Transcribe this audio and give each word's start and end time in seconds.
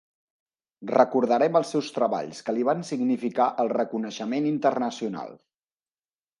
Recordarem 0.91 1.57
els 1.59 1.73
seus 1.75 1.91
treballs 1.97 2.41
que 2.47 2.57
li 2.57 2.65
van 2.71 2.83
significar 2.89 3.49
el 3.65 3.71
reconeixement 3.77 4.51
internacional. 4.57 5.41